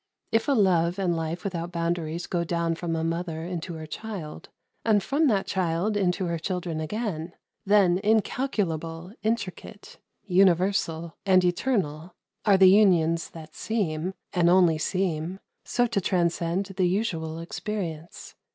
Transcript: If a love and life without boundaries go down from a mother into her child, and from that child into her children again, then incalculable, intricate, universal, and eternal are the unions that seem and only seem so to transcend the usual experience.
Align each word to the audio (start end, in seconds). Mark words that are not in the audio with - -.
If 0.31 0.47
a 0.47 0.53
love 0.53 0.97
and 0.97 1.15
life 1.15 1.43
without 1.43 1.71
boundaries 1.71 2.25
go 2.25 2.43
down 2.43 2.73
from 2.73 2.95
a 2.95 3.03
mother 3.03 3.43
into 3.45 3.75
her 3.75 3.85
child, 3.85 4.49
and 4.83 5.03
from 5.03 5.27
that 5.27 5.45
child 5.45 5.95
into 5.95 6.25
her 6.25 6.39
children 6.39 6.79
again, 6.81 7.33
then 7.67 7.99
incalculable, 7.99 9.13
intricate, 9.21 9.99
universal, 10.25 11.17
and 11.23 11.45
eternal 11.45 12.15
are 12.45 12.57
the 12.57 12.71
unions 12.71 13.29
that 13.29 13.53
seem 13.53 14.15
and 14.33 14.49
only 14.49 14.79
seem 14.79 15.39
so 15.65 15.85
to 15.85 16.01
transcend 16.01 16.65
the 16.65 16.87
usual 16.87 17.37
experience. 17.37 18.33